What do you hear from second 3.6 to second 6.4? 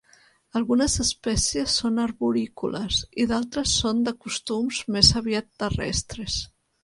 són de costums més aviat terrestres.